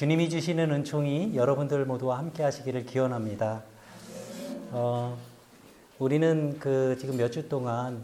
[0.00, 3.62] 주님이 주시는 은총이 여러분들 모두와 함께 하시기를 기원합니다.
[4.70, 5.18] 어,
[5.98, 8.02] 우리는 그 지금 몇 주 동안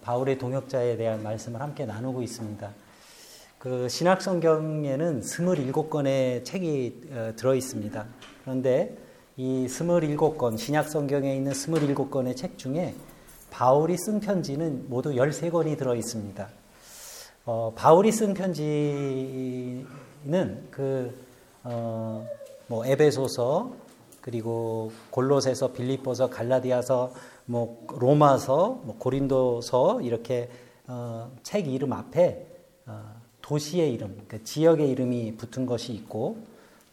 [0.00, 2.70] 바울의 동역자에 대한 말씀을 함께 나누고 있습니다.
[3.58, 8.06] 그 신학 성경에는 27권의 책이 어, 들어 있습니다.
[8.40, 8.96] 그런데
[9.36, 12.94] 이 27권, 신약 성경에 있는 27권의 책 중에
[13.50, 16.48] 바울이 쓴 편지는 모두 13권이 들어 있습니다.
[17.44, 19.86] 어, 바울이 쓴 편지는
[20.70, 21.23] 그
[21.64, 22.26] 어,
[22.66, 23.72] 뭐 에베소서
[24.20, 27.12] 그리고 골로새서, 빌립보서, 갈라디아서,
[27.44, 30.48] 뭐 로마서, 뭐 고린도서 이렇게
[30.86, 32.46] 어, 책 이름 앞에
[32.86, 33.02] 어,
[33.42, 36.38] 도시의 이름, 그 지역의 이름이 붙은 것이 있고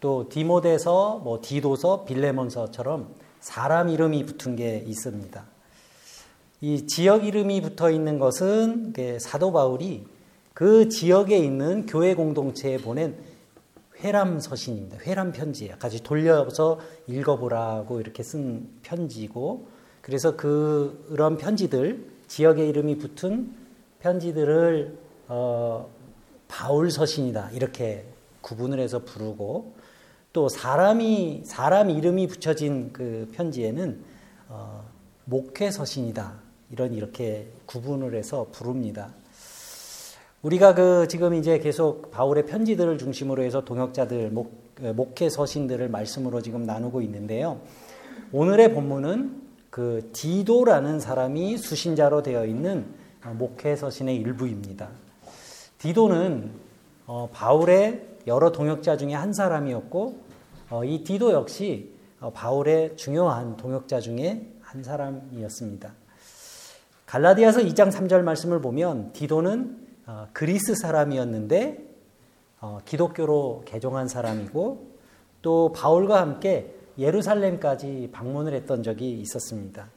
[0.01, 5.45] 또 디모데서, 뭐 디도서, 빌레몬서처럼 사람 이름이 붙은 게 있습니다.
[6.61, 10.05] 이 지역 이름이 붙어 있는 것은 사도 바울이
[10.53, 13.15] 그 지역에 있는 교회 공동체에 보낸
[14.01, 14.97] 회람 서신입니다.
[14.99, 15.75] 회람 편지예요.
[15.79, 19.67] 같이 돌려서 읽어보라고 이렇게 쓴 편지고,
[20.01, 23.53] 그래서 그, 그런 편지들, 지역의 이름이 붙은
[23.99, 25.89] 편지들을, 어,
[26.47, 27.51] 바울 서신이다.
[27.51, 28.05] 이렇게
[28.41, 29.73] 구분을 해서 부르고,
[30.33, 34.03] 또 사람이, 사람 이름이 붙여진 그 편지에는,
[34.49, 34.83] 어,
[35.25, 36.33] 목회 서신이다.
[36.71, 39.13] 이런 이렇게 구분을 해서 부릅니다.
[40.41, 44.59] 우리가 그 지금 이제 계속 바울의 편지들을 중심으로 해서 동역자들 목,
[44.95, 47.61] 목회 서신들을 말씀으로 지금 나누고 있는데요.
[48.31, 49.39] 오늘의 본문은
[49.69, 52.87] 그 디도라는 사람이 수신자로 되어 있는
[53.33, 54.89] 목회 서신의 일부입니다.
[55.77, 56.51] 디도는
[57.05, 60.19] 어, 바울의 여러 동역자 중에 한 사람이었고
[60.71, 65.93] 어, 이 디도 역시 어, 바울의 중요한 동역자 중에 한 사람이었습니다.
[67.05, 69.80] 갈라디아서 2장 3절 말씀을 보면 디도는 어,
[70.33, 71.91] 그리스 사람이었는데
[72.59, 74.87] 어, 기독교로 개종한 사람이고
[75.41, 79.89] 또 바울과 함께 예루살렘까지 방문을 했던 적이 있었습니다.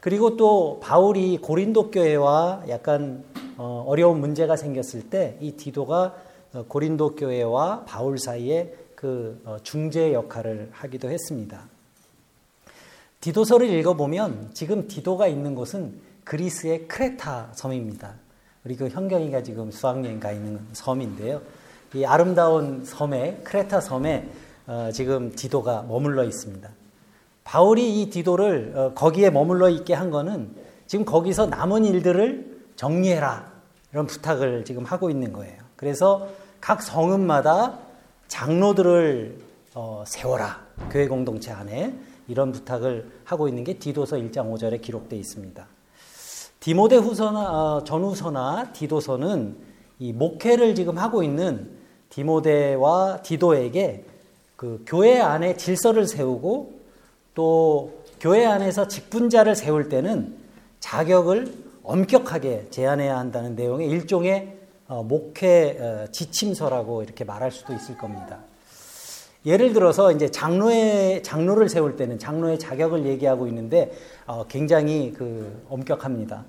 [0.00, 3.24] 그리고 또 바울이 고린도 교회와 약간
[3.56, 6.16] 어, 어려운 문제가 생겼을 때 이 디도가
[6.54, 11.68] 어, 고린도 교회와 바울 사이에 그 어, 중재 역할을 하기도 했습니다.
[13.20, 18.14] 디도서를 읽어보면 지금 디도가 있는 곳은 그리스의 크레타 섬입니다.
[18.64, 21.42] 우리 그 현경이가 지금 수학여행 가 있는 섬인데요.
[21.94, 24.28] 이 아름다운 섬에 크레타 섬에
[24.68, 26.70] 어, 지금 디도가 머물러 있습니다.
[27.42, 30.54] 바울이 이 디도를 어, 거기에 머물러 있게 한 거는
[30.86, 33.50] 지금 거기서 남은 일들을 정리해라
[33.92, 35.60] 이런 부탁을 지금 하고 있는 거예요.
[35.74, 36.28] 그래서
[36.60, 37.78] 각 성읍마다
[38.28, 39.38] 장로들을
[39.74, 41.94] 어, 세워라 교회 공동체 안에
[42.28, 45.66] 이런 부탁을 하고 있는 게 디도서 1장 5절에 기록되어 있습니다.
[46.62, 49.56] 디모데 후서나 어, 전후서나 디도서는
[49.98, 51.72] 이 목회를 지금 하고 있는
[52.08, 54.04] 디모데와 디도에게
[54.54, 56.78] 그 교회 안에 질서를 세우고
[57.34, 60.36] 또 교회 안에서 직분자를 세울 때는
[60.78, 61.52] 자격을
[61.82, 64.56] 엄격하게 제한해야 한다는 내용의 일종의
[64.86, 68.38] 어, 목회 어, 지침서라고 이렇게 말할 수도 있을 겁니다.
[69.44, 73.92] 예를 들어서 이제 장로의 장로를 세울 때는 장로의 자격을 얘기하고 있는데
[74.26, 76.44] 어, 굉장히 그 엄격합니다.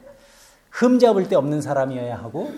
[0.70, 2.52] 흠 잡을 데 없는 사람이어야 하고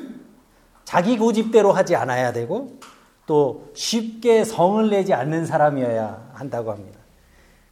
[0.84, 2.78] 자기 고집대로 하지 않아야 되고
[3.26, 7.00] 또 쉽게 성을 내지 않는 사람이어야 한다고 합니다.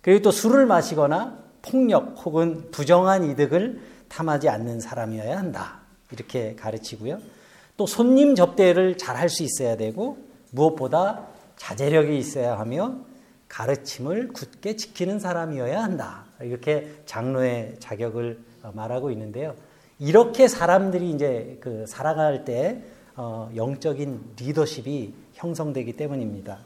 [0.01, 3.79] 그리고 또 술을 마시거나 폭력 혹은 부정한 이득을
[4.09, 5.79] 탐하지 않는 사람이어야 한다.
[6.11, 7.19] 이렇게 가르치고요.
[7.77, 10.17] 또 손님 접대를 잘 할 수 있어야 되고
[10.51, 11.27] 무엇보다
[11.63, 12.97] 자제력이 있어야 하며
[13.47, 16.25] 가르침을 굳게 지키는 사람이어야 한다.
[16.41, 18.37] 이렇게 장로의 자격을
[18.73, 19.55] 말하고 있는데요.
[19.97, 22.83] 이렇게 사람들이 이제 그 살아갈 때
[23.15, 26.59] 어, 영적인 리더십이 형성되기 때문입니다.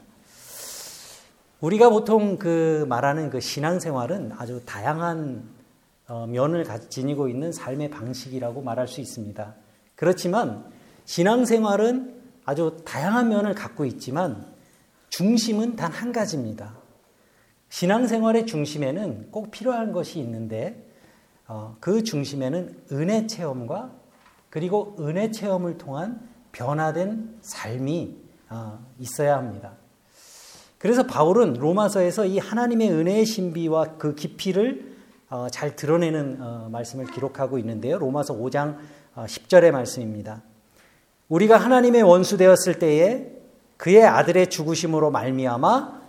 [1.60, 5.44] 우리가 보통 그 말하는 그 신앙생활은 아주 다양한
[6.08, 9.54] 어, 면을 지니고 있는 삶의 방식이라고 말할 수 있습니다.
[9.94, 10.64] 그렇지만
[11.04, 14.57] 신앙생활은 아주 다양한 면을 갖고 있지만
[15.10, 16.76] 중심은 단 한 가지입니다.
[17.70, 20.86] 신앙생활의 중심에는 꼭 필요한 것이 있는데
[21.46, 23.92] 어, 그 중심에는 은혜 체험과
[24.50, 26.20] 그리고 은혜 체험을 통한
[26.52, 28.16] 변화된 삶이
[28.50, 29.72] 어, 있어야 합니다.
[30.78, 34.96] 그래서 바울은 로마서에서 이 하나님의 은혜의 신비와 그 깊이를
[35.30, 37.98] 어, 잘 드러내는 말씀을 기록하고 있는데요.
[37.98, 38.78] 로마서 5장
[39.14, 40.42] 10절의 말씀입니다.
[41.28, 43.37] 우리가 하나님의 원수 되었을 때에
[43.78, 46.02] 그의 아들의 죽으심으로 말미암아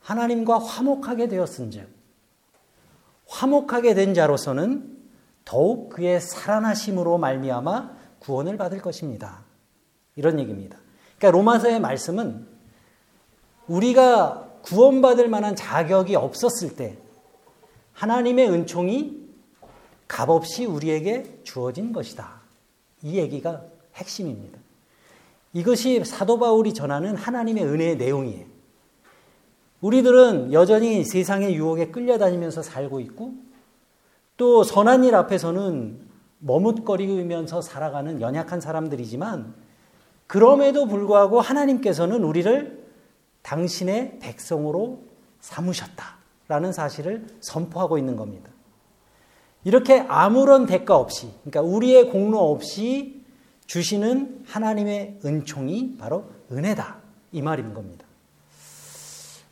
[0.00, 1.88] 하나님과 화목하게 되었은즉
[3.28, 4.98] 화목하게 된 자로서는
[5.44, 9.44] 더욱 그의 살아나심으로 말미암아 구원을 받을 것입니다.
[10.16, 10.78] 이런 얘기입니다.
[11.18, 12.46] 그러니까 로마서의 말씀은
[13.68, 16.98] 우리가 구원받을 만한 자격이 없었을 때
[17.92, 19.22] 하나님의 은총이
[20.08, 22.40] 값없이 우리에게 주어진 것이다.
[23.02, 23.62] 이 얘기가
[23.94, 24.58] 핵심입니다.
[25.52, 28.46] 이것이 사도 바울이 전하는 하나님의 은혜의 내용이에요.
[29.80, 33.34] 우리들은 여전히 세상의 유혹에 끌려다니면서 살고 있고
[34.36, 36.00] 또 선한 일 앞에서는
[36.38, 39.54] 머뭇거리면서 살아가는 연약한 사람들이지만
[40.26, 42.82] 그럼에도 불구하고 하나님께서는 우리를
[43.42, 45.02] 당신의 백성으로
[45.40, 48.50] 삼으셨다라는 사실을 선포하고 있는 겁니다.
[49.64, 53.21] 이렇게 아무런 대가 없이, 그러니까 우리의 공로 없이
[53.66, 56.96] 주시는 하나님의 은총이 바로 은혜다.
[57.32, 58.04] 이 말인 겁니다.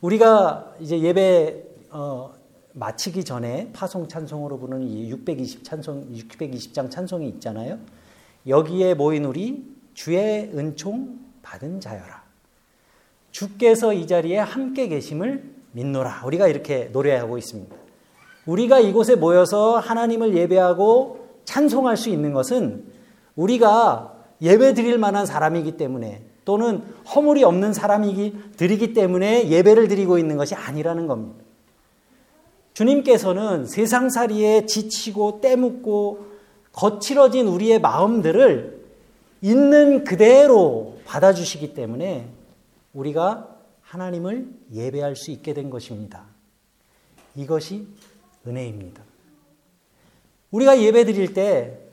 [0.00, 2.32] 우리가 이제 예배 어,
[2.72, 7.78] 마치기 전에 파송 찬송으로 부르는 이 620 찬송, 620장 찬송이 있잖아요.
[8.46, 9.64] 여기에 모인 우리
[9.94, 12.22] 주의 은총 받은 자여라.
[13.30, 16.22] 주께서 이 자리에 함께 계심을 믿노라.
[16.26, 17.76] 우리가 이렇게 노래하고 있습니다.
[18.46, 22.89] 우리가 이곳에 모여서 하나님을 예배하고 찬송할 수 있는 것은
[23.40, 26.82] 우리가 예배 드릴 만한 사람이기 때문에 또는
[27.14, 31.44] 허물이 없는 사람이기 드리기 때문에 예배를 드리고 있는 것이 아니라는 겁니다.
[32.74, 36.26] 주님께서는 세상살이에 지치고 때묻고
[36.72, 38.80] 거칠어진 우리의 마음들을
[39.42, 42.28] 있는 그대로 받아주시기 때문에
[42.92, 46.24] 우리가 하나님을 예배할 수 있게 된 것입니다.
[47.36, 47.86] 이것이
[48.46, 49.02] 은혜입니다.
[50.50, 51.89] 우리가 예배 드릴 때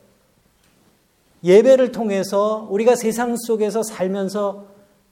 [1.44, 4.66] 예배를 통해서 우리가 세상 속에서 살면서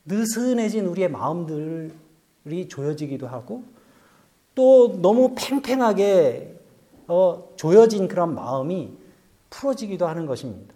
[0.06, 3.64] 느슨해진 우리의 마음들이 조여지기도 하고
[4.54, 6.54] 또 너무 팽팽하게
[7.08, 8.90] 어, 조여진 그런 마음이
[9.50, 10.74] 풀어지기도 하는 것입니다.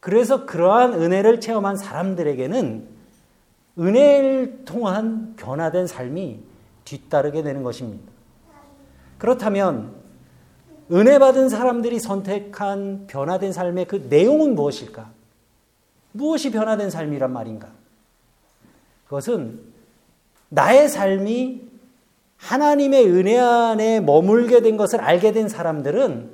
[0.00, 2.88] 그래서 그러한 은혜를 체험한 사람들에게는
[3.78, 6.40] 은혜를 통한 변화된 삶이
[6.84, 8.10] 뒤따르게 되는 것입니다.
[9.18, 10.01] 그렇다면
[10.92, 15.10] 은혜 받은 사람들이 선택한 변화된 삶의 그 내용은 무엇일까?
[16.12, 17.68] 무엇이 변화된 삶이란 말인가?
[19.04, 19.60] 그것은
[20.50, 21.62] 나의 삶이
[22.36, 26.30] 하나님의 은혜 안에 머물게 된 것을 알게 된 사람들은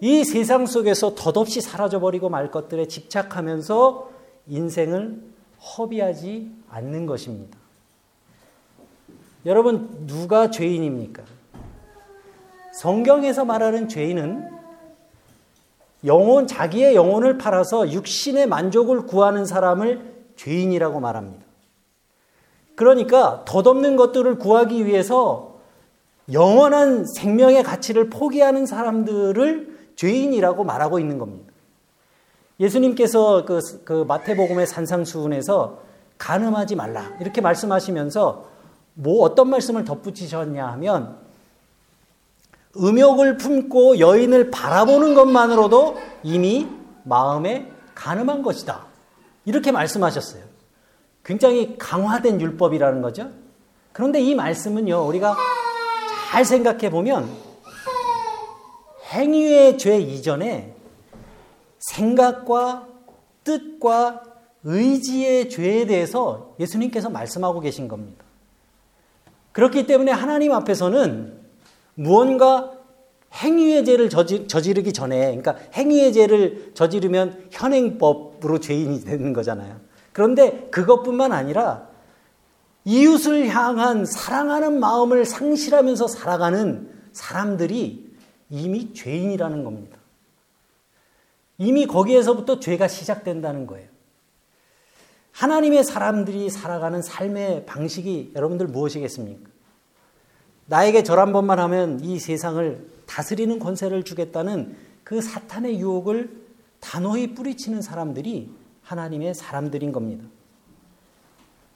[0.00, 4.10] 이 세상 속에서 덧없이 사라져버리고 말 것들에 집착하면서
[4.48, 5.22] 인생을
[5.58, 7.56] 허비하지 않는 것입니다.
[9.46, 11.22] 여러분, 누가 죄인입니까?
[12.76, 14.50] 성경에서 말하는 죄인은
[16.04, 21.44] 영혼, 자기의 영혼을 팔아서 육신의 만족을 구하는 사람을 죄인이라고 말합니다.
[22.74, 25.56] 그러니까 덧없는 것들을 구하기 위해서
[26.30, 31.50] 영원한 생명의 가치를 포기하는 사람들을 죄인이라고 말하고 있는 겁니다.
[32.60, 35.78] 예수님께서 그, 그 마태복음의 산상수훈에서
[36.18, 38.44] 간음하지 말라 이렇게 말씀하시면서
[38.94, 41.25] 뭐 어떤 말씀을 덧붙이셨냐 하면
[42.80, 46.66] 음욕을 품고 여인을 바라보는 것만으로도 이미
[47.04, 48.86] 마음에 간음한 것이다.
[49.44, 50.42] 이렇게 말씀하셨어요.
[51.24, 53.30] 굉장히 강화된 율법이라는 거죠.
[53.92, 55.36] 그런데 이 말씀은요, 우리가
[56.30, 57.28] 잘 생각해 보면
[59.12, 60.74] 행위의 죄 이전에
[61.78, 62.88] 생각과
[63.44, 64.22] 뜻과
[64.64, 68.24] 의지의 죄에 대해서 예수님께서 말씀하고 계신 겁니다.
[69.52, 71.35] 그렇기 때문에 하나님 앞에서는
[71.96, 72.72] 무언가
[73.34, 79.80] 행위의 죄를 저지, 르기 전에, 그러니까 행위의 죄를 저지르면 현행법으로 죄인이 되는 거잖아요.
[80.12, 81.88] 그런데 그것뿐만 아니라
[82.84, 88.06] 이웃을 향한 사랑하는 마음을 상실하면서 살아가는 사람들이
[88.48, 89.98] 이미 죄인이라는 겁니다.
[91.58, 93.88] 이미 거기에서부터 죄가 시작된다는 거예요.
[95.32, 99.50] 하나님의 사람들이 살아가는 삶의 방식이 여러분들 무엇이겠습니까?
[100.66, 106.46] 나에게 절 한 번만 하면 이 세상을 다스리는 권세를 주겠다는 그 사탄의 유혹을
[106.80, 108.50] 단호히 뿌리치는 사람들이
[108.82, 110.24] 하나님의 사람들인 겁니다.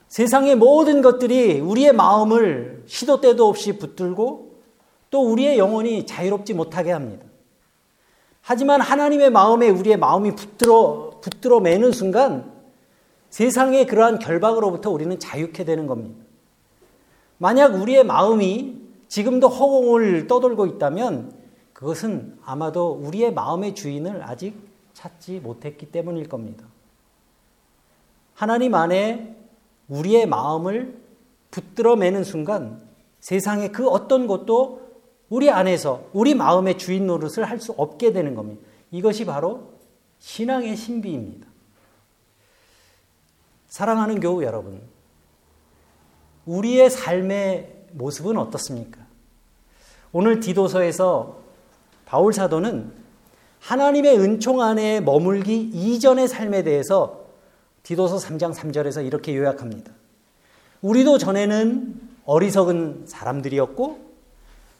[0.08, 4.50] 세상의 모든 것들이 우리의 마음을 시도 때도 없이 붙들고
[5.10, 7.24] 또 우리의 영혼이 자유롭지 못하게 합니다.
[8.42, 12.50] 하지만 하나님의 마음에 우리의 마음이 붙들어, 붙들어 매는 순간
[13.28, 16.24] 세상의 그러한 결박으로부터 우리는 자유케 되는 겁니다.
[17.38, 18.79] 만약 우리의 마음이
[19.10, 21.34] 지금도 허공을 떠돌고 있다면
[21.72, 24.54] 그것은 아마도 우리의 마음의 주인을 아직
[24.94, 26.64] 찾지 못했기 때문일 겁니다.
[28.34, 29.36] 하나님 안에
[29.88, 30.96] 우리의 마음을
[31.50, 32.80] 붙들어 매는 순간
[33.18, 34.80] 세상의 그 어떤 것도
[35.28, 38.62] 우리 안에서 우리 마음의 주인 노릇을 할 수 없게 되는 겁니다.
[38.92, 39.72] 이것이 바로
[40.20, 41.48] 신앙의 신비입니다.
[43.66, 44.80] 사랑하는 교우 여러분,
[46.46, 48.99] 우리의 삶의 모습은 어떻습니까?
[50.12, 51.38] 오늘 디도서에서
[52.04, 52.92] 바울 사도는
[53.60, 57.20] 하나님의 은총 안에 머물기 이전의 삶에 대해서
[57.82, 59.92] 디도서 3장 3절에서 이렇게 요약합니다.
[60.82, 64.10] 우리도 전에는 어리석은 사람들이었고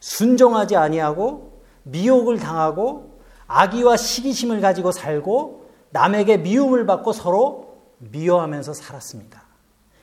[0.01, 9.45] 순종하지 아니하고 미혹을 당하고 악의와 시기심을 가지고 살고 남에게 미움을 받고 서로 미워하면서 살았습니다.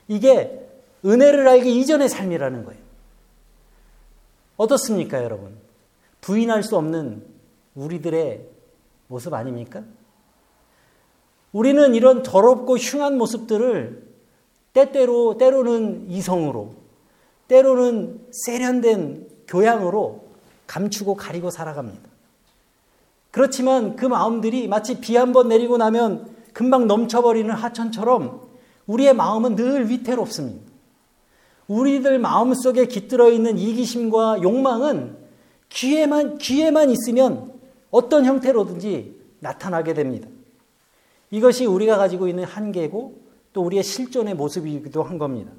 [0.06, 0.66] 이게
[1.04, 2.87] 은혜를 알기 이전의 삶이라는 거예요.
[4.58, 5.56] 어떻습니까, 여러분?
[6.20, 7.24] 부인할 수 없는
[7.74, 8.46] 우리들의
[9.06, 9.82] 모습 아닙니까?
[11.52, 14.06] 우리는 이런 더럽고 흉한 모습들을
[14.74, 16.74] 때때로, 때로는 이성으로,
[17.48, 20.26] 때로는 세련된 교양으로
[20.66, 22.06] 감추고 가리고 살아갑니다.
[23.30, 28.46] 그렇지만 그 마음들이 마치 비 한 번 내리고 나면 금방 넘쳐버리는 하천처럼
[28.86, 30.67] 우리의 마음은 늘 위태롭습니다.
[31.68, 35.16] 우리들 마음 속에 깃들어 있는 이기심과 욕망은
[35.68, 37.52] 귀에만, 귀에만 있으면
[37.90, 40.28] 어떤 형태로든지 나타나게 됩니다.
[41.30, 43.20] 이것이 우리가 가지고 있는 한계고
[43.52, 45.52] 또 우리의 실존의 모습이기도 한 겁니다.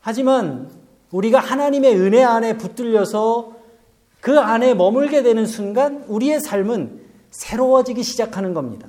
[0.00, 0.68] 하지만
[1.12, 3.52] 우리가 하나님의 은혜 안에 붙들려서
[4.20, 8.88] 그 안에 머물게 되는 순간 우리의 삶은 새로워지기 시작하는 겁니다.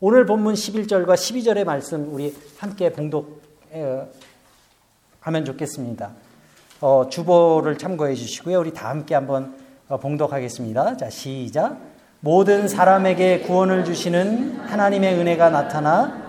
[0.00, 3.40] 오늘 본문 11절과 12절의 말씀 우리 함께 봉독
[5.22, 6.10] 하면 좋겠습니다.
[6.80, 8.60] 어, 주보를 참고해 주시고요.
[8.60, 9.54] 우리 다 함께 한번
[9.88, 10.96] 어, 봉독하겠습니다.
[10.96, 11.78] 자, 시작.
[12.20, 16.22] 모든 사람에게 구원을 주시는 하나님의 은혜가 나타나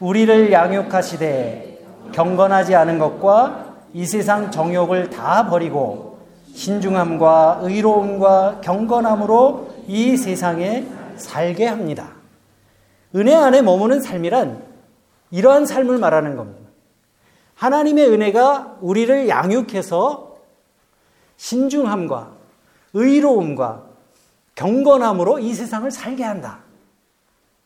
[0.00, 1.82] 우리를 양육하시되
[2.12, 6.18] 경건하지 않은 것과 이 세상 정욕을 다 버리고
[6.54, 10.86] 신중함과 의로움과 경건함으로 이 세상에
[11.16, 12.08] 살게 합니다.
[13.14, 14.62] 은혜 안에 머무는 삶이란
[15.30, 16.63] 이러한 삶을 말하는 겁니다.
[17.54, 20.36] 하나님의 은혜가 우리를 양육해서
[21.36, 22.32] 신중함과
[22.94, 23.84] 의로움과
[24.54, 26.60] 경건함으로 이 세상을 살게 한다.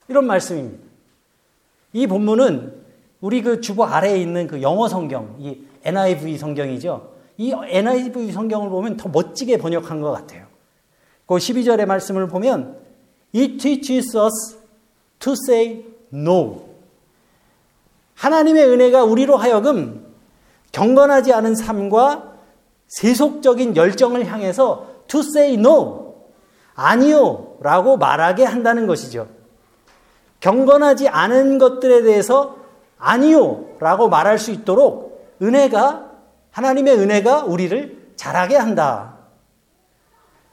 [0.08, 0.82] 이런 말씀입니다.
[1.92, 2.82] 이 본문은
[3.20, 7.12] 우리 그 주보 아래에 있는 그 영어 성경, 이 NIV 성경이죠.
[7.36, 10.46] 이 NIV 성경을 보면 더 멋지게 번역한 것 같아요.
[11.26, 12.78] 그 12절의 말씀을 보면
[13.34, 14.58] It teaches us
[15.18, 16.67] to say no.
[18.18, 20.04] 하나님의 은혜가 우리로 하여금
[20.72, 22.34] 경건하지 않은 삶과
[22.88, 26.14] 세속적인 열정을 향해서 to say no.
[26.74, 27.56] 아니요.
[27.60, 29.28] 라고 말하게 한다는 것이죠.
[30.40, 32.56] 경건하지 않은 것들에 대해서
[32.98, 33.64] 아니요.
[33.78, 36.10] 라고 말할 수 있도록 은혜가,
[36.50, 39.16] 하나님의 은혜가 우리를 잘하게 한다.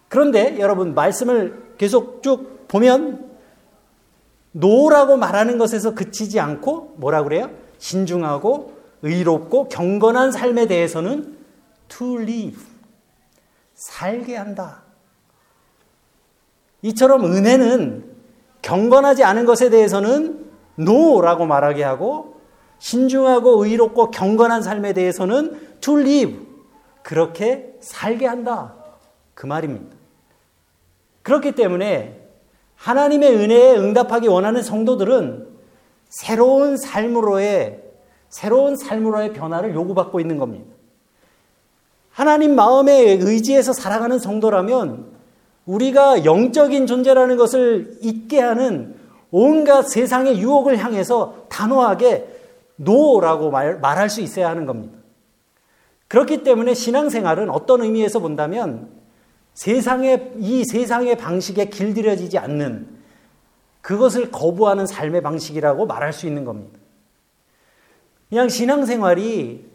[0.08, 3.35] 그런데 여러분, 말씀을 계속 쭉 보면
[4.58, 7.52] 노라고 말하는 것에서 그치지 않고 뭐라 그래요?
[7.78, 11.38] 신중하고 의롭고 경건한 삶에 대해서는
[11.90, 12.64] to live
[13.74, 14.84] 살게 한다.
[16.84, 18.16] 이처럼 은혜는
[18.62, 22.40] 경건하지 않은 것에 대해서는 no라고 말하게 하고
[22.80, 26.40] 신중하고 의롭고 경건한 삶에 대해서는 to live
[27.04, 28.74] 그렇게 살게 한다.
[29.34, 29.98] 그 말입니다.
[31.24, 32.25] 그렇기 때문에
[32.86, 35.48] 하나님의 은혜에 응답하기 원하는 성도들은
[36.08, 37.82] 새로운 삶으로의
[38.30, 40.68] 새로운 삶으로의 변화를 요구받고 있는 겁니다.
[42.12, 45.08] 하나님 마음에 의지해서 살아가는 성도라면
[45.66, 48.94] 우리가 영적인 존재라는 것을 잊게 하는
[49.32, 52.28] 온갖 세상의 유혹을 향해서 단호하게
[52.76, 54.96] 노라고 말, 말할 수 있어야 하는 겁니다.
[56.08, 58.95] 그렇기 때문에 신앙생활은 어떤 의미에서 본다면
[59.56, 62.88] 세상의 이 세상의 방식에 길들여지지 않는
[63.82, 66.78] 그것을 거부하는 삶의 방식이라고 말할 수 있는 겁니다.
[68.30, 69.66] 그냥 신앙생활이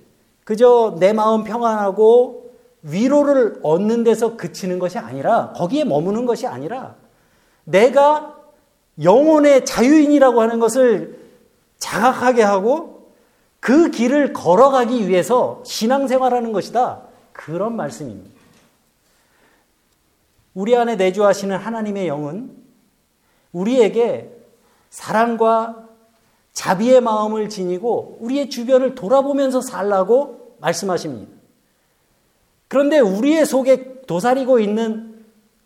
[0.44, 2.50] 그저 내 마음 평안하고
[2.82, 6.96] 위로를 얻는 데서 그치는 것이 아니라 거기에 머무는 것이 아니라
[7.64, 8.36] 내가
[9.02, 11.18] 영혼의 자유인이라고 하는 것을
[11.78, 13.12] 자각하게 하고
[13.60, 17.02] 그 길을 걸어가기 위해서 신앙생활하는 것이다.
[17.32, 18.39] 그런 말씀입니다.
[20.54, 22.56] 우리 안에 내주하시는 하나님의 영은
[23.52, 24.36] 우리에게
[24.90, 25.88] 사랑과
[26.52, 31.32] 자비의 마음을 지니고 우리의 주변을 돌아보면서 살라고 말씀하십니다.
[32.68, 35.24] 그런데 우리의 속에 도사리고 있는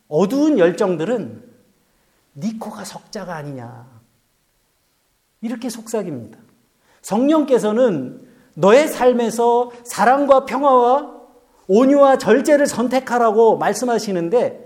[0.08, 1.42] 어두운 열정들은
[2.36, 3.86] 니코가 석자가 아니냐.
[5.40, 6.38] 이렇게 속삭입니다.
[7.02, 11.12] 성령께서는 너의 삶에서 사랑과 평화와
[11.66, 14.63] 온유와 절제를 선택하라고 말씀하시는데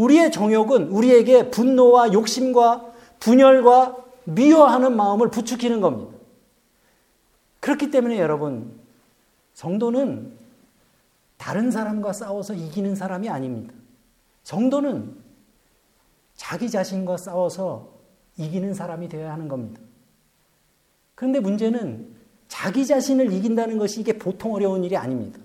[0.00, 2.90] 우리의 정욕은 우리에게 분노와 욕심과
[3.20, 6.16] 분열과 미워하는 마음을 부추기는 겁니다.
[7.60, 8.80] 그렇기 때문에 여러분,
[9.52, 10.32] 성도는
[11.36, 13.74] 다른 사람과 싸워서 이기는 사람이 아닙니다.
[14.42, 15.16] 성도는
[16.34, 17.90] 자기 자신과 싸워서
[18.38, 19.82] 이기는 사람이 되어야 하는 겁니다.
[21.14, 22.16] 그런데 문제는
[22.48, 25.38] 자기 자신을 이긴다는 것이 이게 보통 어려운 일이 아닙니다.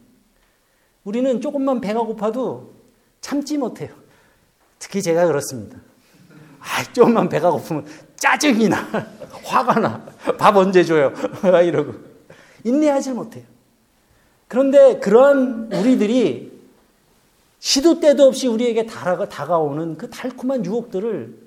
[1.03, 2.71] 우리는 조금만 배가 고파도
[3.19, 4.04] 참지 못해요.
[4.79, 5.77] 특히 제가 그렇습니다.
[6.59, 8.77] 아, 조금만 배가 고프면 짜증이 나.
[9.43, 10.05] 화가 나.
[10.37, 11.13] 밥 언제 줘요?
[11.63, 11.93] 이러고.
[12.63, 13.43] 인내하지 못해요.
[14.47, 16.55] 그런데 그러한 우리들이
[17.59, 21.45] 시도 때도 없이 우리에게 다가오는 그 달콤한 유혹들을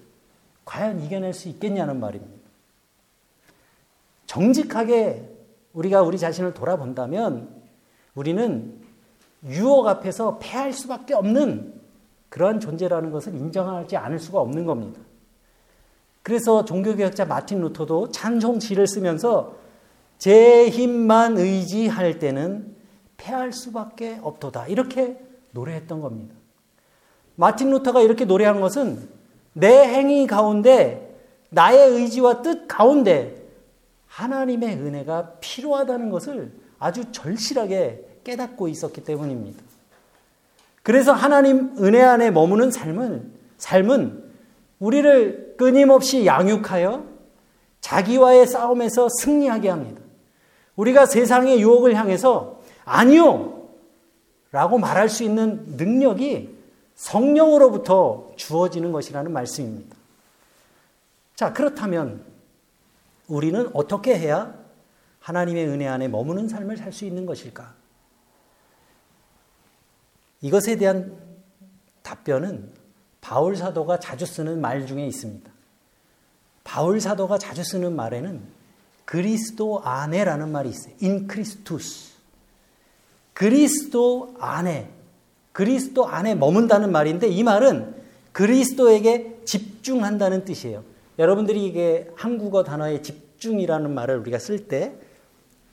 [0.64, 2.38] 과연 이겨낼 수 있겠냐는 말입니다.
[4.26, 5.36] 정직하게
[5.72, 7.48] 우리가 우리 자신을 돌아본다면
[8.14, 8.80] 우리는
[9.46, 11.77] 유혹 앞에서 패할 수밖에 없는
[12.28, 15.00] 그러한 존재라는 것을 인정하지 않을 수가 없는 겁니다.
[16.22, 19.56] 그래서 종교개혁자 마틴 루터도 찬송지를 쓰면서
[20.18, 22.76] 제 힘만 의지할 때는
[23.16, 24.66] 패할 수밖에 없도다.
[24.66, 25.18] 이렇게
[25.52, 26.34] 노래했던 겁니다.
[27.36, 29.08] 마틴 루터가 이렇게 노래한 것은
[29.52, 31.16] 내 행위 가운데
[31.50, 33.48] 나의 의지와 뜻 가운데
[34.06, 39.62] 하나님의 은혜가 필요하다는 것을 아주 절실하게 깨닫고 있었기 때문입니다.
[40.88, 44.24] 그래서 하나님 은혜 안에 머무는 삶은 삶은
[44.78, 47.04] 우리를 끊임없이 양육하여
[47.82, 50.00] 자기와의 싸움에서 승리하게 합니다.
[50.76, 53.68] 우리가 세상의 유혹을 향해서 아니요!
[54.50, 56.56] 라고 말할 수 있는 능력이
[56.94, 59.94] 성령으로부터 주어지는 것이라는 말씀입니다.
[61.36, 62.24] 자, 그렇다면
[63.26, 64.54] 우리는 어떻게 해야
[65.20, 67.77] 하나님의 은혜 안에 머무는 삶을 살 수 있는 것일까?
[70.40, 71.16] 이것에 대한
[72.02, 72.70] 답변은
[73.20, 75.50] 바울 사도가 자주 쓰는 말 중에 있습니다.
[76.64, 78.40] 바울 사도가 자주 쓰는 말에는
[79.04, 80.94] 그리스도 안에라는 말이 있어요.
[81.00, 82.12] 인 크리스투스.
[83.32, 84.90] 그리스도 안에,
[85.52, 87.94] 그리스도 안에 머문다는 말인데 이 말은
[88.32, 90.84] 그리스도에게 집중한다는 뜻이에요.
[91.18, 95.08] 여러분들이 이게 한국어 단어의 집중이라는 말을 우리가 쓸 때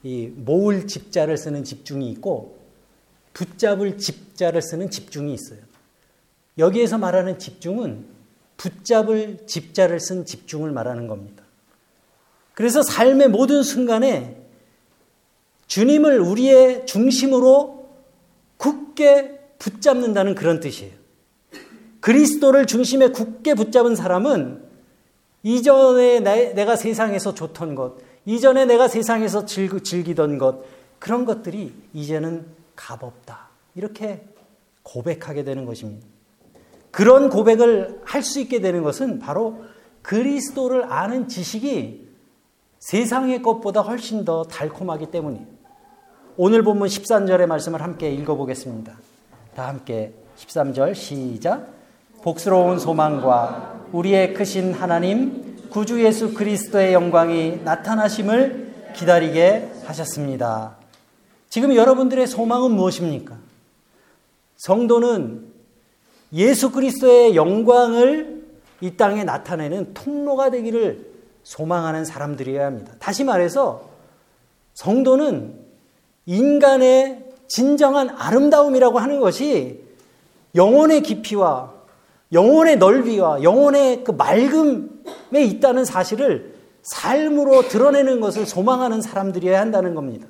[0.06, 2.55] 이 모을 집자를 쓰는 집중이 있고
[3.36, 5.60] 붙잡을 집자를 쓰는 집중이 있어요.
[6.58, 8.06] 여기에서 말하는 집중은
[8.58, 11.43] 붙잡을 집자를 쓴 집중을 말하는 겁니다.
[12.54, 14.41] 그래서 삶의 모든 순간에
[15.67, 17.89] 주님을 우리의 중심으로
[18.56, 20.93] 굳게 붙잡는다는 그런 뜻이에요.
[22.00, 24.63] 그리스도를 중심에 굳게 붙잡은 사람은
[25.43, 30.63] 이전에 내가 세상에서 좋던 것, 이전에 내가 세상에서 즐기던 것,
[31.00, 32.45] 그런 것들이 이제는
[32.76, 33.50] 값없다.
[33.76, 34.26] 이렇게
[34.84, 36.06] 고백하게 되는 것입니다.
[36.92, 39.66] 그런 고백을 할 수 있게 되는 것은 바로
[40.02, 42.08] 그리스도를 아는 지식이
[42.80, 45.46] 세상의 것보다 훨씬 더 달콤하기 때문이에요.
[46.38, 48.94] 오늘 본문 13절의 말씀을 함께 읽어보겠습니다.
[49.56, 51.68] 다 함께 13절 시작.
[52.22, 60.78] 복스러운 소망과 우리의 크신 하나님 구주 예수 그리스도의 영광이 나타나심을 기다리게 하셨습니다.
[61.56, 63.38] 지금 여러분들의 소망은 무엇입니까?
[64.58, 65.54] 성도는
[66.34, 68.44] 예수 그리스도의 영광을
[68.82, 71.13] 이 땅에 나타내는 통로가 되기를
[71.44, 72.91] 소망하는 사람들이어야 합니다.
[73.00, 73.88] 다시 말해서
[74.74, 75.58] 성도는
[76.26, 79.82] 인간의 진정한 아름다움이라고 하는 것이
[80.56, 81.72] 영혼의 깊이와
[82.34, 90.28] 영혼의 넓이와 영혼의 그 맑음에 있다는 사실을 삶으로 드러내는 것을 소망하는 사람들이어야 한다는 겁니다.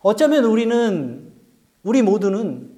[0.00, 1.32] 어쩌면 우리는,
[1.82, 2.70] 우리 모두는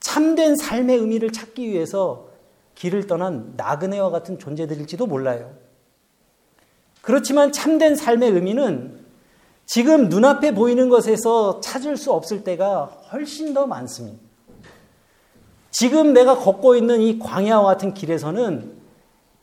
[0.00, 2.28] 참된 삶의 의미를 찾기 위해서
[2.74, 5.54] 길을 떠난 나그네와 같은 존재들일지도 몰라요.
[7.00, 9.00] 그렇지만 참된 삶의 의미는
[9.66, 14.18] 지금 눈앞에 보이는 것에서 찾을 수 없을 때가 훨씬 더 많습니다.
[15.70, 18.72] 지금 내가 걷고 있는 이 광야와 같은 길에서는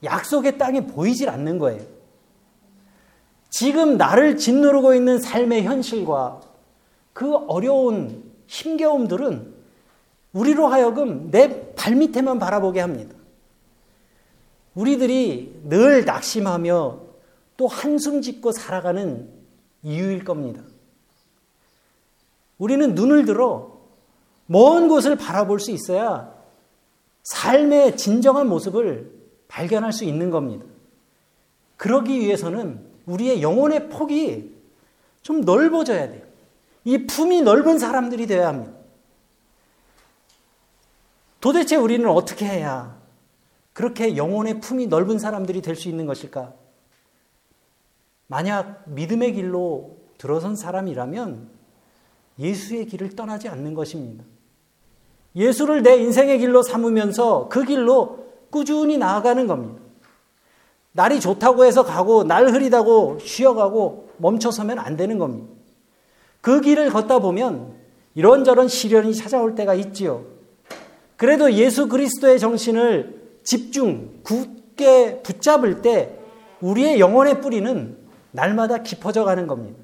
[0.04, 1.82] 약속의 땅이 보이질 않는 거예요.
[3.50, 6.42] 지금 나를 짓누르고 있는 삶의 현실과
[7.14, 9.54] 그 어려운 힘겨움들은
[10.34, 13.16] 우리로 하여금 내 발밑에만 바라보게 합니다.
[14.76, 17.00] 우리들이 늘 낙심하며
[17.58, 19.30] 또 한숨 짓고 살아가는
[19.84, 20.62] 이유일 겁니다.
[22.58, 23.78] 우리는 눈을 들어
[24.46, 26.34] 먼 곳을 바라볼 수 있어야
[27.24, 29.12] 삶의 진정한 모습을
[29.48, 30.66] 발견할 수 있는 겁니다.
[31.78, 34.56] 그러기 위해서는 우리의 영혼의 폭이
[35.22, 36.29] 좀 넓어져야 돼요.
[36.86, 38.74] 이 품이 넓은 사람들이 되어야 합니다.
[41.42, 42.98] 도대체 우리는 어떻게 해야
[43.74, 46.54] 그렇게 영혼의 품이 넓은 사람들이 될 수 있는 것일까?
[48.28, 51.50] 만약 믿음의 길로 들어선 사람이라면
[52.38, 54.24] 예수의 길을 떠나지 않는 것입니다.
[55.36, 59.82] 예수를 내 인생의 길로 삼으면서 그 길로 꾸준히 나아가는 겁니다.
[60.92, 65.59] 날이 좋다고 해서 가고 날 흐리다고 쉬어가고 멈춰서면 안 되는 겁니다.
[66.42, 67.74] 그 길을 걷다 보면
[68.16, 70.26] 이런저런 시련이 찾아올 때가 있지요.
[71.18, 76.18] 그래도 예수 그리스도의 정신을 집중, 굳게 붙잡을 때
[76.62, 77.98] 우리의 영혼의 뿌리는
[78.32, 79.80] 날마다 깊어져 가는 겁니다.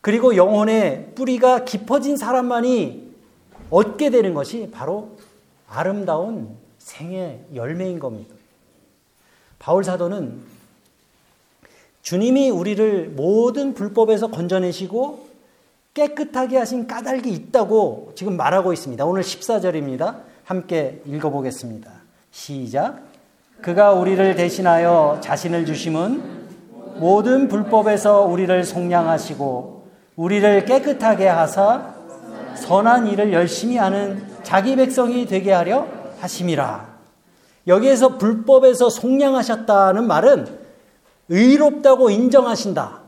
[0.00, 3.12] 그리고 영혼의 뿌리가 깊어진 사람만이
[3.70, 5.16] 얻게 되는 것이 바로
[5.68, 8.34] 아름다운 생의 열매인 겁니다.
[9.58, 10.42] 바울 사도는
[12.02, 15.31] 주님이 우리를 모든 불법에서 건져내시고
[15.94, 19.04] 깨끗하게 하신 까닭이 있다고 지금 말하고 있습니다.
[19.04, 20.20] 오늘 14절입니다.
[20.44, 21.90] 함께 읽어보겠습니다.
[22.30, 23.00] 시작.
[23.60, 26.42] 그가 우리를 대신하여 자신을 주심은
[26.96, 31.94] 모든 불법에서 우리를 속량하시고 우리를 깨끗하게 하사
[32.56, 35.86] 선한 일을 열심히 하는 자기 백성이 되게 하려
[36.20, 36.92] 하심이라.
[37.66, 40.58] 여기에서 불법에서 속량하셨다는 말은
[41.28, 43.00] 의롭다고 인정하신다.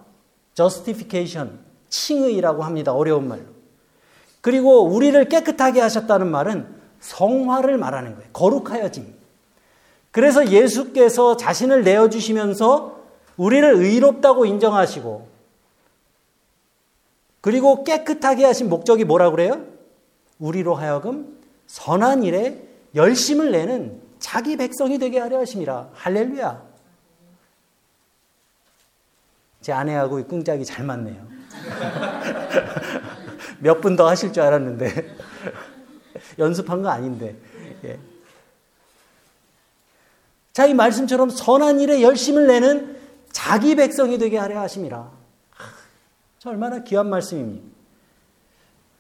[0.55, 1.64] justification,
[1.95, 2.93] 칭의라고 합니다.
[2.93, 3.45] 어려운 말로.
[4.41, 6.67] 그리고 우리를 깨끗하게 하셨다는 말은
[6.99, 8.29] 성화를 말하는 거예요.
[8.33, 9.15] 거룩하여짐.
[10.11, 13.01] 그래서 예수께서 자신을 내어주시면서
[13.37, 15.29] 우리를 의롭다고 인정하시고
[17.41, 19.65] 그리고 깨끗하게 하신 목적이 뭐라 그래요?
[20.39, 22.61] 우리로 하여금 선한 일에
[22.95, 25.91] 열심을 내는 자기 백성이 되게 하려 하심이라.
[25.93, 26.63] 할렐루야.
[29.61, 31.34] 제 아내하고 꿍짝이 잘 맞네요.
[33.61, 35.17] 몇 분 더 하실 줄 알았는데
[36.39, 37.37] 연습한 거 아닌데.
[37.85, 37.99] 예.
[40.53, 42.97] 자, 이 말씀처럼 선한 일에 열심을 내는
[43.33, 45.11] 자기 백성이 되게 하려 하심이라.
[46.39, 47.67] 저 얼마나 귀한 말씀입니다.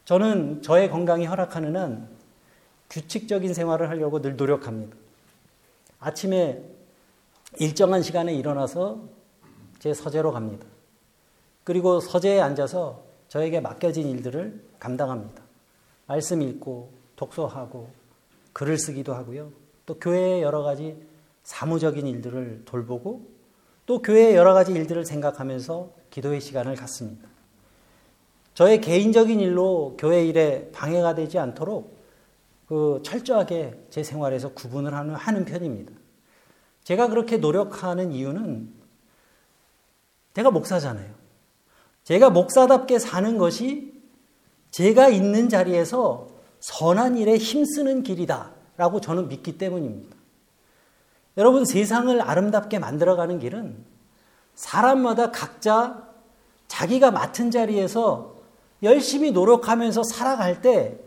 [0.04, 2.08] 저는 저의 건강이 허락하는 한
[2.90, 4.96] 규칙적인 생활을 하려고 늘 노력합니다.
[6.00, 6.62] 아침에
[7.58, 9.02] 일정한 시간에 일어나서
[9.78, 10.66] 제 서재로 갑니다.
[11.64, 15.42] 그리고 서재에 앉아서 저에게 맡겨진 일들을 감당합니다.
[16.06, 17.88] 말씀 읽고 독서하고
[18.52, 19.50] 글을 쓰기도 하고요.
[19.86, 20.96] 또 교회의 여러 가지
[21.42, 23.26] 사무적인 일들을 돌보고
[23.86, 27.28] 또 교회의 여러 가지 일들을 생각하면서 기도의 시간을 갖습니다.
[28.54, 31.98] 저의 개인적인 일로 교회 일에 방해가 되지 않도록
[32.68, 35.92] 그 철저하게 제 생활에서 구분을 하는, 하는 편입니다.
[36.84, 38.72] 제가 그렇게 노력하는 이유는
[40.34, 41.23] 제가 목사잖아요.
[42.04, 43.92] 제가 목사답게 사는 것이
[44.70, 46.28] 제가 있는 자리에서
[46.60, 50.16] 선한 일에 힘쓰는 길이다라고 저는 믿기 때문입니다.
[51.36, 53.84] 여러분 세상을 아름답게 만들어가는 길은
[54.54, 56.08] 사람마다 각자
[56.68, 58.36] 자기가 맡은 자리에서
[58.82, 60.98] 열심히 노력하면서 살아갈 때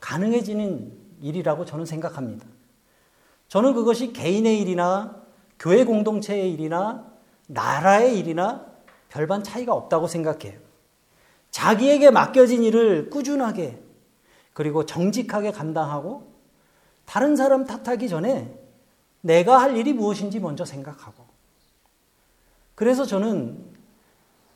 [0.00, 2.46] 가능해지는 일이라고 저는 생각합니다.
[3.48, 5.22] 저는 그것이 개인의 일이나
[5.58, 7.06] 교회 공동체의 일이나
[7.46, 8.66] 나라의 일이나
[9.08, 10.58] 별반 차이가 없다고 생각해요.
[11.50, 13.82] 자기에게 맡겨진 일을 꾸준하게
[14.52, 16.26] 그리고 정직하게 감당하고
[17.04, 18.58] 다른 사람 탓하기 전에
[19.20, 21.24] 내가 할 일이 무엇인지 먼저 생각하고
[22.74, 23.58] 그래서 저는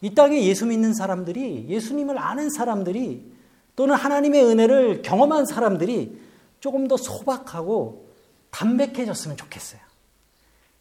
[0.03, 3.33] 이 땅에 예수 믿는 사람들이 예수님을 아는 사람들이
[3.77, 6.21] 또는 하나님의 은혜를 경험한 사람들이
[6.61, 8.11] 조금 더 소박하고
[8.51, 9.81] 담백해졌으면 좋겠어요.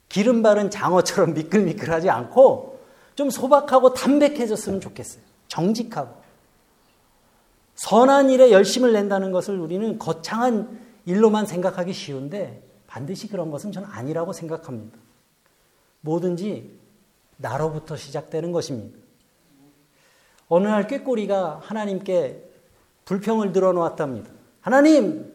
[0.10, 2.79] 기름 바른 장어처럼 미끌미끌하지 않고
[3.20, 5.22] 좀 소박하고 담백해졌으면 좋겠어요.
[5.50, 6.16] 정직하고.
[7.76, 14.32] 선한 일에 열심을 낸다는 것을 우리는 거창한 일로만 생각하기 쉬운데 반드시 그런 것은 저는 아니라고
[14.32, 14.98] 생각합니다.
[16.00, 16.80] 뭐든지
[17.36, 18.98] 나로부터 시작되는 것입니다.
[20.48, 22.42] 어느 날 꾀꼬리가 하나님께
[23.04, 24.32] 불평을 들어놓았답니다.
[24.62, 25.34] 하나님,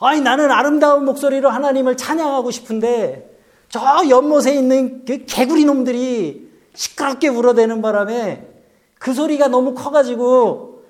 [0.00, 3.32] 아니 나는 아름다운 목소리로 하나님을 찬양하고 싶은데
[3.68, 6.45] 저 연못에 있는 그 개구리 놈들이
[6.76, 8.46] 시끄럽게 울어대는 바람에
[8.98, 10.84] 그 소리가 너무 커가지고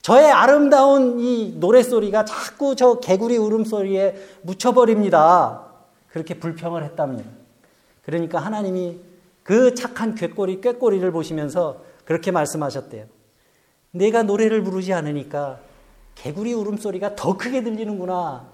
[0.00, 5.66] 저의 아름다운 이 노래소리가 자꾸 저 개구리 울음소리에 묻혀버립니다.
[6.08, 7.28] 그렇게 불평을 했답니다.
[8.04, 8.98] 그러니까 하나님이
[9.42, 13.06] 그 착한 꾀꼬리, 꾀꼬리를 보시면서 그렇게 말씀하셨대요.
[13.92, 15.60] 내가 노래를 부르지 않으니까
[16.14, 18.51] 개구리 울음소리가 더 크게 들리는구나.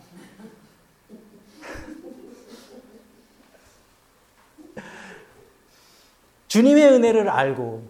[6.48, 7.82] 주님의 은혜를 알고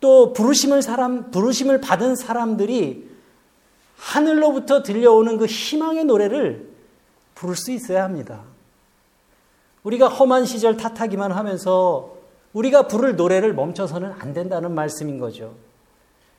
[0.00, 3.10] 또 부르심을 사람 부르심을 받은 사람들이
[3.96, 6.70] 하늘로부터 들려오는 그 희망의 노래를
[7.34, 8.42] 부를 수 있어야 합니다.
[9.82, 12.16] 우리가 험한 시절 탓하기만 하면서
[12.52, 15.54] 우리가 부를 노래를 멈춰서는 안 된다는 말씀인 거죠.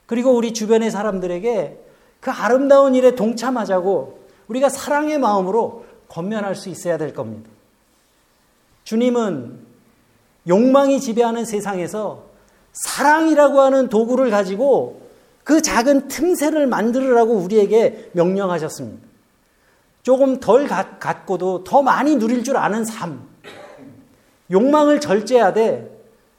[0.06, 1.78] 그리고 우리 주변의 사람들에게
[2.20, 7.50] 그 아름다운 일에 동참하자고 우리가 사랑의 마음으로 권면할 수 있어야 될 겁니다.
[8.84, 9.71] 주님은
[10.48, 12.24] 욕망이 지배하는 세상에서
[12.72, 15.02] 사랑이라고 하는 도구를 가지고
[15.44, 19.06] 그 작은 틈새를 만들으라고 우리에게 명령하셨습니다.
[20.02, 23.28] 조금 덜 갖고도 더 많이 누릴 줄 아는 삶.
[24.50, 25.90] 욕망을 절제하되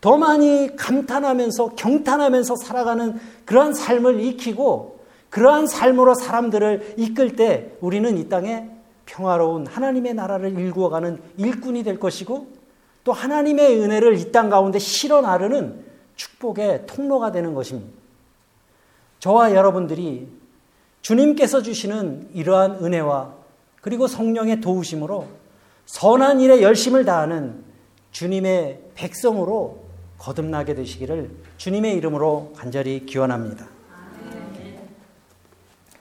[0.01, 8.27] 더 많이 감탄하면서 경탄하면서 살아가는 그러한 삶을 익히고 그러한 삶으로 사람들을 이끌 때 우리는 이
[8.27, 8.69] 땅에
[9.05, 12.47] 평화로운 하나님의 나라를 일구어가는 일꾼이 될 것이고
[13.03, 15.83] 또 하나님의 은혜를 이 땅 가운데 실어 나르는
[16.15, 17.91] 축복의 통로가 되는 것입니다.
[19.19, 20.27] 저와 여러분들이
[21.01, 23.33] 주님께서 주시는 이러한 은혜와
[23.81, 25.27] 그리고 성령의 도우심으로
[25.85, 27.63] 선한 일에 열심을 다하는
[28.11, 29.83] 주님의 백성으로
[30.17, 33.72] 거듭나게 되시기를 주님의 이름으로 간절히 기원합니다.